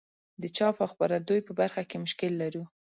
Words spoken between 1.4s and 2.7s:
په برخه کې مشکل لرو.